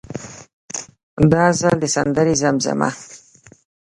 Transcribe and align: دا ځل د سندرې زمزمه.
دا 1.31 1.45
ځل 1.59 1.75
د 1.81 1.85
سندرې 1.95 2.33
زمزمه. 2.41 2.89